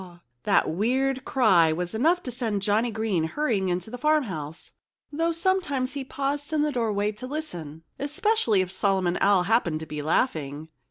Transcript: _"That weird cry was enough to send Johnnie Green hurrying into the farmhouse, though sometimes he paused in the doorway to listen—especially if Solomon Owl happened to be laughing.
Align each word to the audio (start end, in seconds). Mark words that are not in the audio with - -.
_"That 0.45 0.67
weird 0.67 1.25
cry 1.25 1.71
was 1.71 1.93
enough 1.93 2.23
to 2.23 2.31
send 2.31 2.63
Johnnie 2.63 2.89
Green 2.89 3.25
hurrying 3.25 3.69
into 3.69 3.91
the 3.91 3.99
farmhouse, 3.99 4.71
though 5.11 5.31
sometimes 5.31 5.93
he 5.93 6.03
paused 6.03 6.51
in 6.51 6.63
the 6.63 6.71
doorway 6.71 7.11
to 7.11 7.27
listen—especially 7.27 8.61
if 8.61 8.71
Solomon 8.71 9.19
Owl 9.21 9.43
happened 9.43 9.79
to 9.81 9.85
be 9.85 10.01
laughing. 10.01 10.69